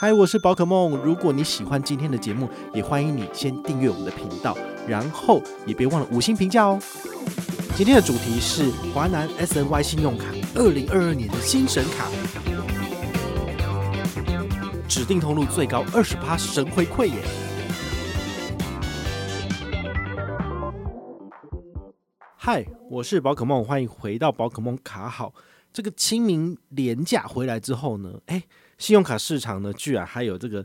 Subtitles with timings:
[0.00, 0.96] 嗨，我是宝可梦。
[0.98, 6.78] 如果你喜欢今天的节目，也欢迎你先订阅我们的频道，然后也别忘了五星评价哦。
[7.74, 12.08] 今天的主题是华南 SNY 信用卡二零二二年的新神卡，
[14.88, 17.14] 指定通路最高二十趴神回馈耶！
[22.36, 25.34] 嗨，我是宝可梦，欢迎回到宝可梦卡好。
[25.72, 28.44] 这个清明连假回来之后呢，哎。
[28.78, 30.64] 信用卡市场呢，居然还有这个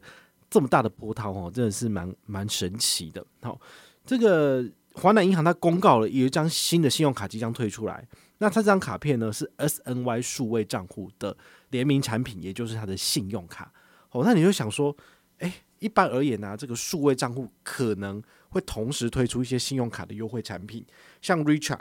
[0.50, 3.26] 这么大的波涛哦，真的是蛮蛮神奇的。
[3.42, 3.60] 好，
[4.06, 4.64] 这个
[4.94, 11.36] 华南银行它公告了有一张新的信用卡即将推出来，那它这张卡片呢是 SNY 数位账户的
[11.72, 13.72] 联名产品，也就是它的信用卡。
[14.12, 14.96] 哦，那你就想说，
[15.40, 20.86] 哎，一般而言呢、这个数位账户可能会同时推出一些信用卡的优惠产品，
[21.20, 21.80] 像 Richart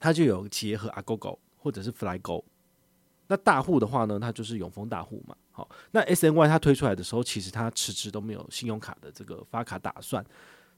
[0.00, 2.42] 它就有结合 Agogo 或者是 FlyGo。
[3.28, 5.36] 那大户的话呢，它就是永丰大户嘛。
[5.56, 10.22] 好，那 SNY 它推出来的时候，其实它迟迟都没有信用卡的这个发卡打算，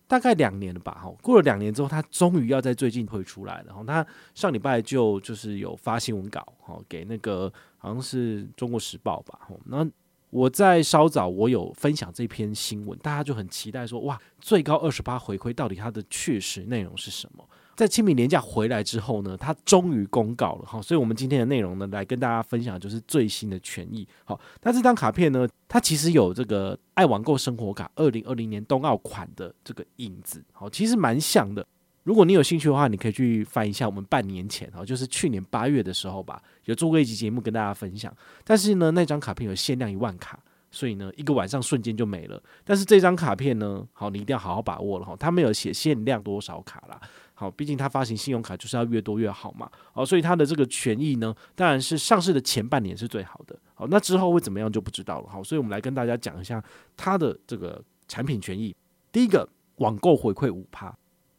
[0.07, 1.01] 大概两年了吧。
[1.03, 3.65] 哈，过了两年之后，它终于要在最近推出来了。
[3.67, 9.49] 然后它上礼拜就就是有发新闻稿，哈，给那个好像是中国时报吧。
[9.65, 9.85] 那
[10.31, 17.45] 我在稍早我有分享这篇新闻，大家就很期待说，哇，最高二十八回馈，到底它的确实内容是什么？
[17.79, 24.05] 在清明连假回来之后呢，他终于公告了哈，所以我们今天的内容呢，来跟大家分享就是最新的权益。
[24.25, 31.65] 好，那这张卡片呢，它其实有这个爱网购生活卡二零二零年冬奥款的这个影子，好，其实蛮像的。
[32.03, 38.13] 如果你有兴趣的话，你可以去翻一下我们半年前哈，就是去年八月的时候吧，有做过一集节目跟大家分享。
[38.43, 40.41] 但是呢，那张卡片有限量一万卡，
[40.73, 42.43] 所以呢，一个晚上瞬间就没了。
[42.65, 47.01] 但是这张卡片呢，好，你一定要好好把握了哈，它没有写限量多少卡啦。
[47.41, 49.71] 好，毕竟它发行信用卡就是要越多越好嘛。
[49.93, 53.57] 好，所以它的这个权益呢，当然是上市的前半年是最好的。
[53.75, 55.29] 好，那之后会怎么样就不知道了。
[55.29, 56.61] 好，所以我们来跟大家讲一下
[56.97, 58.75] 它的这个产品权益。
[59.13, 60.93] 第一个，网购回馈五趴。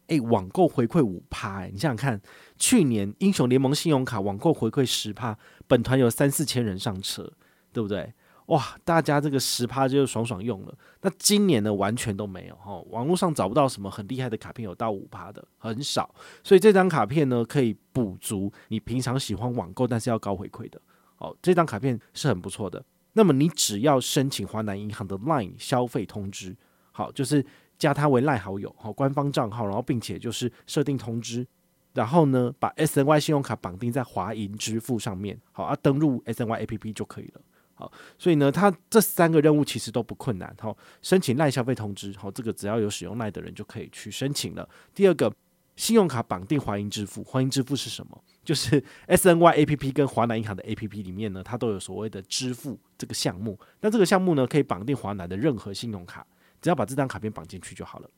[0.08, 2.20] 诶，网购回馈五趴，诶，你想想看，
[2.58, 7.32] 去年英雄联盟信用卡网购回馈十趴，本团有三四千人上车，
[7.74, 8.12] 对不对？
[8.50, 10.74] 哇，大家这个十趴就爽爽用了。
[11.02, 16.14] 那今年呢，完全都没有哈，网络上找不到什么很厉害的卡片有到五趴的，很少。
[16.44, 20.82] 所以这张卡片呢，可以补足你平常喜欢网购但是要高回馈的。
[21.20, 22.84] 哦，这张卡片是很不错的。
[23.14, 26.56] 那么你只要申请华南银行的 LINE 消费通知，
[26.92, 27.46] 好，就是
[27.78, 31.46] 加他为 LINE 好友，好，官方账号，然后并且就是设定通知，
[31.94, 37.42] 然后呢，把 SNY 信用卡绑定在华银支付上面，好，啊，登录 SNY APP 就可以了。
[37.80, 40.54] 好，所以呢，它这三个任务其实都不困难。
[40.60, 44.68] 好，申请赖消费通知，好，这个只要有使用赖的人就可以去申请了。
[44.94, 45.34] 第二个，
[45.78, 48.22] 信用卡绑定华银支付，华银支付是什么？
[48.44, 53.58] 就是 SNY APP 跟华南银行的 APP 里面呢，它都有所谓的支付这个项目。
[53.80, 56.28] 那这个项目呢，可以绑定华南的任何信用卡，
[56.62, 58.10] 只要把这张卡片绑进去就好了。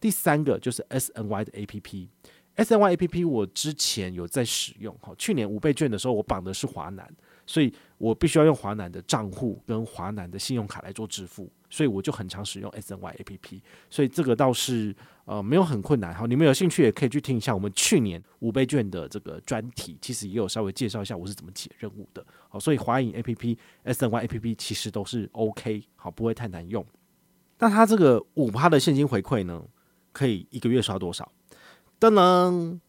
[0.00, 7.08] 第三个就是 SNY 的 APP，SNY APP 我之前有在使用，哈，去年五倍券的时候我绑的是华南。
[7.46, 13.60] 所以我必须要用华南的账户跟华南的信用卡来做支付，所以我就很常使用 SNY APP，
[13.90, 14.94] 所以这个倒是
[15.24, 16.14] 呃没有很困难。
[16.14, 22.24] 好，你们有兴趣也可以去听一下我们去年五倍券的这个专题，其实也有稍微介绍一下我是怎么解任务的。
[22.48, 26.84] 好，所以华影 APP、SNY APP 其实都是 OK，好，不会太难用。
[27.58, 29.62] 那它这个五趴的现金回馈呢，
[30.12, 31.30] 可以一个月刷多少？
[32.00, 32.80] 噔噔，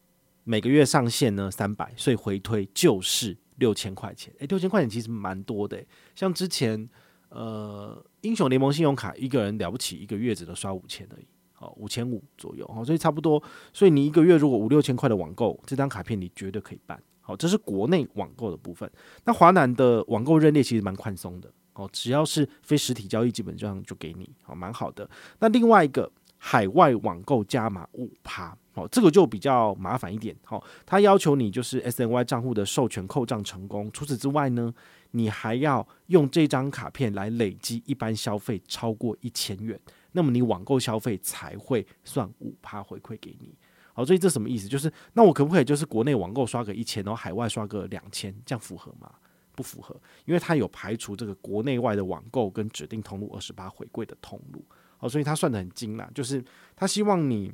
[0.44, 3.38] 每个月上限呢三百，所以回推就是。
[3.58, 5.84] 六千块钱，诶，六千块钱其实蛮多的。
[6.16, 6.90] 像之前，
[7.30, 11.26] 呃，英雄联盟信用卡一个人了不起，一个月只能刷五千而已，
[11.60, 13.42] 哦，五千五左右，好，所以差不多。
[13.74, 17.02] 所以你一个月如果五六千块的网购，这张卡片你绝对可以办。
[17.22, 18.90] 好，这是国内网购的部分。
[19.24, 25.10] 那华南的网购认列其实蛮宽松的，哦，只要是非实体交易，基本上就给你，好，蛮好的。
[25.40, 26.12] 那另外一个。
[26.48, 34.72] 海外网购加码五趴，哦，这个就比较麻烦一点，好，他要求你就是 SNY 账户的授权扣账成功，除此之外呢，
[35.10, 39.80] 你还要用这张卡片来累积一般消费超过一千元，
[40.12, 43.58] 那么你网购消费才会算五趴回馈给你，
[43.96, 44.68] 好，所以这什么意思？
[44.68, 49.12] 就是那我可不可以就是国内网购刷个一千，然后海外刷个两千，这样符合吗？
[49.56, 54.64] 不符合，因为它有排除这个国内外的网购跟指定通路二十八回馈的通路。
[55.00, 56.44] 哦，所以他算得很精啦，就是
[56.76, 57.52] 他希望你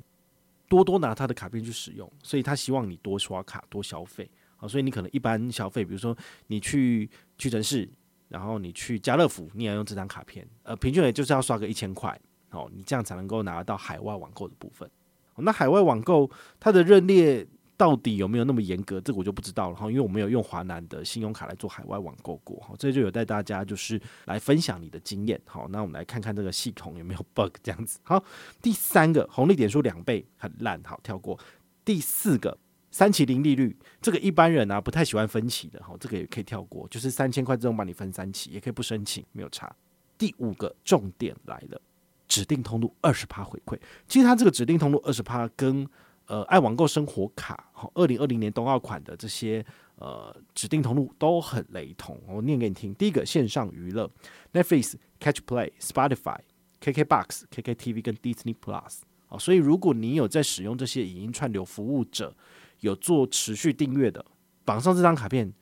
[0.70, 4.30] 多多拿他的卡片去使用，所以他希望你多刷卡多消费。
[4.60, 6.16] 哦，所以你可能一般消费，比如说
[6.48, 7.90] 你去屈臣氏，
[8.30, 12.16] 然后你去家乐福，你也要用这张卡片，呃，平均也就是要刷个一千块，
[12.52, 14.90] 哦，你这样才能够拿到海外网购的部分。
[15.38, 16.30] 那海外网购
[16.60, 17.48] 它的认列
[17.82, 25.42] 到底有没有那么严格，这个我就不知道了哈，因为我没有用华南的信用卡来做海外网购过哈，这就有带大家就是来分享你的经验。
[25.46, 27.98] 好，那我们来看看这个系统有没有 bug 这样子。
[28.04, 28.24] 好，
[28.62, 31.40] 第三个红利点数两倍很烂，好跳过。
[31.84, 32.56] 第四个
[32.92, 39.76] 三期零利率，这个一般人啊不太喜欢分期的，哈，这个也可以跳过，就是三千块自动帮你分三期，也可以不申请，没有差。
[40.20, 41.82] 第五个重点来了。
[42.28, 43.78] 指定通路二十趴回馈，
[44.08, 45.86] 其实它这个指定通路二十趴跟
[46.28, 52.20] 呃爱网购生活卡，二零二零年冬奥款的这些呃指定通路都很雷同。
[52.28, 54.10] 我念给你听，第一个线上娱乐
[54.52, 56.40] ，Netflix、Catch Play、Spotify、
[56.82, 62.36] KKBox、KKTV 跟 Disney Plus，好，所以如果你有在使用这些影音串流服务者，
[62.82, 64.26] 有做持续订阅的，
[64.66, 65.54] 绑上这张卡片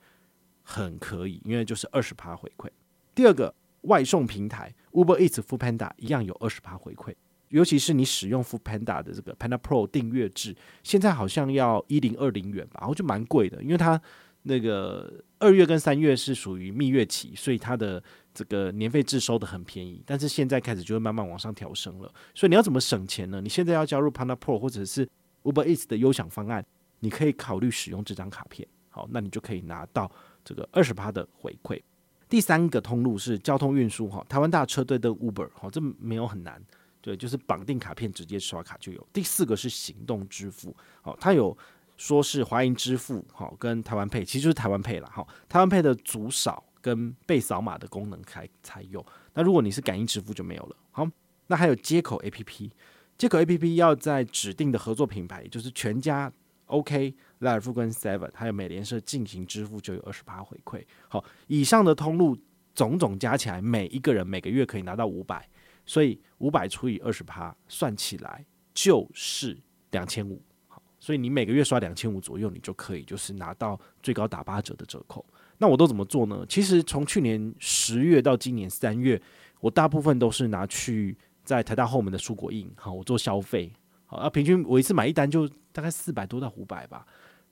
[0.62, 2.68] 很可以，因为就是二十趴回馈。
[3.14, 3.54] 第二个。
[3.84, 7.14] 外送平台 Uber Eats、Foodpanda 一样有二十趴回馈，
[7.50, 14.00] 尤其是你使用富 panda 的这个 Panda Pro 订阅制，现在好像要一零二零元吧，然后就蛮贵的，因为它
[14.42, 18.02] 那个二月跟三月是属于蜜月期，所以它的
[18.32, 22.12] 这个年费制收得很便宜，但是现在开始就会慢慢往上调升了。
[22.34, 23.40] 所以你要怎么省钱呢？
[23.40, 25.06] 你现在要加入 Panda Pro 或者是
[25.42, 26.64] Uber Eats 的优享方案，
[27.00, 30.10] 你可以考虑使用这张卡片，好，那你就可以拿到
[30.44, 31.80] 这个二十趴的回馈。
[32.28, 36.62] 第三个通路是交通运输哈，台湾大车队的 Uber 哈，这没有很难，
[37.00, 39.06] 对，就是绑定卡片直接刷卡就有。
[39.12, 41.56] 第四个是行动支付，好，它有
[41.96, 49.04] 说是华银支付好，跟台湾配其实就是台湾 Pay 啦哈，台湾配的主扫跟被扫码的功能才才有。
[49.34, 50.76] 那如果你是感应支付就没有了。
[50.90, 51.08] 好，
[51.46, 52.70] 那还有接口 APP，
[53.18, 56.32] 接口 APP 要在指定的合作品牌，就是全家。
[56.66, 60.84] OK，莱尔富跟 Seven 还有美联社进行支付就有二十八回馈。
[61.08, 62.38] 好，以上的通路
[62.74, 65.48] 种种加起来，每一个人每个月可以拿到五百，
[65.90, 69.58] 所以五百除以二十趴，算起来就是
[69.90, 70.40] 两千五。
[70.68, 75.26] 好，所以你每个月刷两千五左右，你就可以就是拿到最高打八折的折扣。
[75.58, 76.46] 那我都怎么做呢？
[76.48, 79.20] 其实从去年十月到今年三月，
[79.58, 83.72] 我大部分都是拿去在台大后门的蔬果印，好，我做消费。
[84.06, 87.04] 好，啊，平均我一次买一单就大概四百多到五百吧，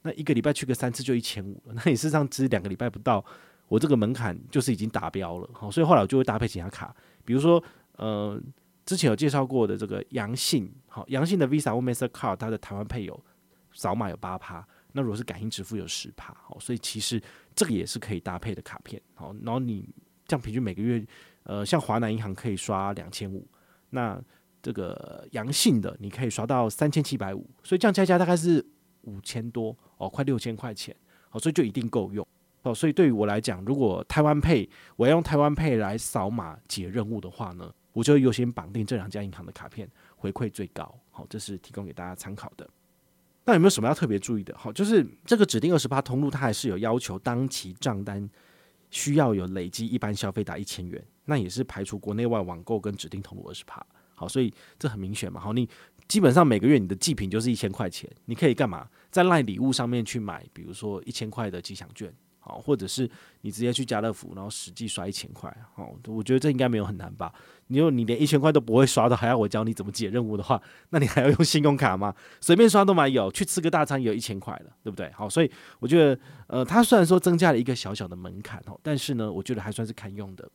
[0.03, 3.25] 那一个礼拜去个三次就一千五， 那你事实上只两个礼拜不到，
[3.67, 5.51] 我这个门槛就是已经达标了。
[5.53, 6.95] 好，所以后来我就会搭配其他卡，
[7.25, 7.61] 比如说，
[7.99, 8.41] 呃，
[8.85, 13.25] 之前有介绍过的这个阳性，好，阳性的 Visa 或 Mastercard，它的台湾配有
[13.73, 17.23] 扫码有八趴，那如果是感应支付有十趴，好，所以其实
[17.55, 19.89] 这个也是可以搭配的卡片，好，然后你
[20.27, 21.07] 这样平均每个月，
[21.45, 23.47] 呃，像华南银行可以刷两千五，
[23.91, 24.21] 那。
[24.61, 28.63] 这个阳性的，你可以刷到三千七百五，所以这样加加大概是
[29.03, 30.95] 五千多哦，快六千块钱
[31.31, 32.27] 好，所以就一定够用
[32.63, 32.75] 哦。
[32.75, 40.95] 所以对于我来讲，如果台湾配我要用台湾配来扫码解任务的话呢，我就优先绑定这两家银行的卡片，回馈最高。
[41.11, 42.69] 好，这是提供给大家参考的。
[43.45, 44.57] 那有没有什么要特别注意的？
[44.57, 48.31] 好，就是这个指定二十趴通路，它还是有要求当期账单
[48.89, 53.85] 需要有累积一般消费达一千元，那也是排除国内外网购跟指定通路二十趴。
[54.15, 55.41] 好，所以这很明显嘛。
[55.41, 55.69] 好，你
[56.07, 58.89] 基本上每个月你的祭品就是一千块钱，你可以干嘛？
[59.11, 62.15] 在赖礼物上面去买，比如说一千块的吉祥券，
[62.49, 63.09] 好，或者是
[63.43, 65.55] 你直接去家乐福，然后实际刷一千块。
[65.75, 67.31] 好，我觉得这应该没有很难吧？
[67.67, 70.59] 你说你连一千块都不会刷的，还要我教你怎么解任务的话，
[70.89, 72.15] 那你还要用信用卡吗？
[72.41, 75.13] 随便刷都蛮有，去吃个大餐也有一千块了，对不对？
[75.13, 80.49] 好，所以我觉得，呃，它虽然说增加了一个小小的门槛哦，但是呢，我觉得还算是堪用的。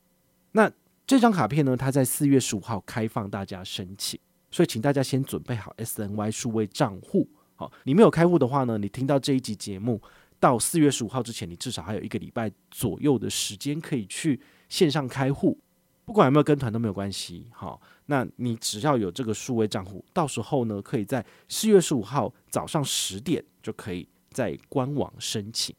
[0.53, 0.71] 那。
[1.05, 4.17] 这张卡片呢，它在四月十五号开放大家申请，
[4.49, 7.27] 所以请大家先准备好 SNY 数位账户。
[7.55, 10.01] 好，你没有开户的话呢，你听到这一集节目
[10.43, 15.57] 到四月十五号之前，你至少还有一个礼拜左右的时间可以去线上开户。
[16.03, 17.47] 不管有没有跟团都没有关系。
[17.53, 25.73] 好，那你只要有这个数位账户，到时候呢，可以在四月十五号早上十点就可以在官网申请。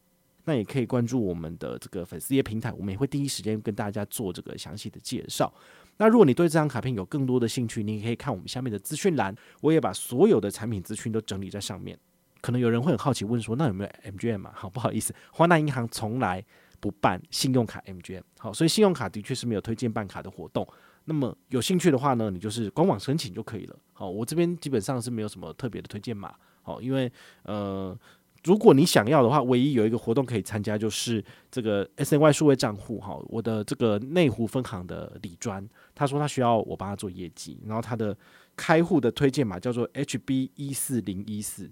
[0.47, 5.53] 那也可以关注我们的这个粉丝页平台，我们也会第一时间跟大家做这个详细的介绍。
[5.99, 11.99] 那如果你对这张卡片有更多的兴趣，你也可以看我们下面的资讯栏，我也把所有的产品资讯都整理在上面。
[12.45, 14.51] 可能有人会很好奇问说，那有没有 MGM 嘛？
[14.55, 16.45] 好，不好意思，华南银行从来
[16.79, 18.23] 不办信用卡 MGM。
[18.39, 20.69] 好，所以信用卡的确是没有推荐办卡的活动。
[21.07, 23.77] 那么有兴趣的话呢，你就是官网申请就可以了。
[23.95, 26.35] 好，我这边基本上是没有什么特别的推荐码。
[26.61, 27.11] 好，因为
[27.45, 27.99] 呃。
[28.45, 33.19] 如果你想要的话，唯一有一个活动可以参加，就是这个 SNY 数位账户哈。
[33.29, 38.15] 我的这个内湖分行的李专，他说他需要我帮他做业绩，然后他的
[38.55, 41.71] 开户的推荐码叫做 HB 一四零一四。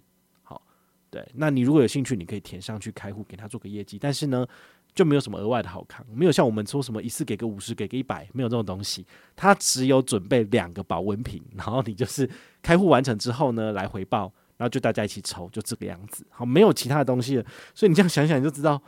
[1.12, 3.98] 对，那你如果有兴趣，你可以填上去开户，给他做个业绩。
[3.98, 4.44] 但是呢，
[4.94, 9.06] 就没有什么额外的好康，没有像我们说什么一次给个五十，给个一百，没有这种东西。
[9.36, 12.28] 他只有准备两个保温瓶，然后你就是
[12.62, 14.32] 开户完成之后呢，来回报。
[14.58, 16.24] 然后就大家一起抽，就这个样子。
[16.30, 18.80] 好，没有其他的东西了，所以你这样想想你就知道，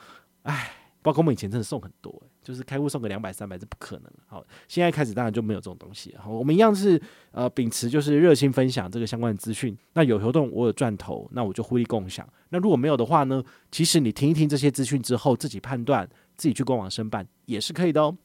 [0.42, 0.70] 哎，
[1.02, 4.04] 包括我们以前真的送很多，欸，就是开户送个两百三百，是不可能。
[4.26, 6.14] 好，现在开始当然就没有这种东西。
[6.16, 7.00] 好，我们一样是
[7.32, 9.76] 呃秉持就是热心分享这个相关的资讯。
[9.94, 12.28] 那有活动我有赚头，那我就互利共享。
[12.50, 18.16] 那如果没有的话呢，其实你听一听这些资讯之后，自己判断，自己去官网申办也是可以的哦。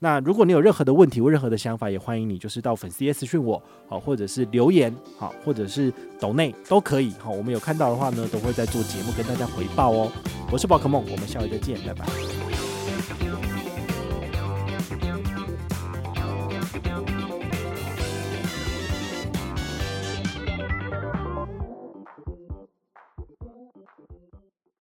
[0.00, 10.12] 那如果你有任何的问题或任何的想法，也欢迎你就是到粉丝页私讯我，好，或者是留言，好，或者是抖内都可以，好，我们有看到的话呢，都会在做节目跟大家回报哦。
[10.52, 12.37] 我是宝可梦，我们下回再见，拜拜。